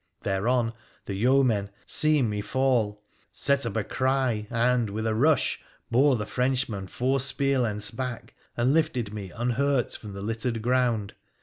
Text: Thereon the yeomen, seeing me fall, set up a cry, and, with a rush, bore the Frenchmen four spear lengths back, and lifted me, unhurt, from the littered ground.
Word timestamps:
Thereon 0.23 0.73
the 1.05 1.13
yeomen, 1.13 1.69
seeing 1.85 2.27
me 2.27 2.41
fall, 2.41 3.03
set 3.31 3.67
up 3.67 3.75
a 3.75 3.83
cry, 3.83 4.47
and, 4.49 4.89
with 4.89 5.05
a 5.05 5.13
rush, 5.13 5.59
bore 5.91 6.15
the 6.15 6.25
Frenchmen 6.25 6.87
four 6.87 7.19
spear 7.19 7.59
lengths 7.59 7.91
back, 7.91 8.33
and 8.57 8.73
lifted 8.73 9.13
me, 9.13 9.29
unhurt, 9.29 9.93
from 9.95 10.13
the 10.13 10.23
littered 10.23 10.63
ground. 10.63 11.13